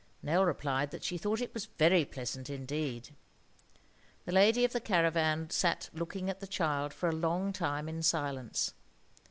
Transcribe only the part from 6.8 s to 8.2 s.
for a long time in